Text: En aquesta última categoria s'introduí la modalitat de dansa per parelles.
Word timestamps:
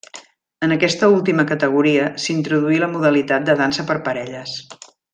En 0.67 0.71
aquesta 0.75 1.09
última 1.17 1.45
categoria 1.51 2.07
s'introduí 2.25 2.81
la 2.85 2.91
modalitat 2.97 3.47
de 3.51 3.59
dansa 3.63 3.87
per 3.93 4.01
parelles. 4.11 4.59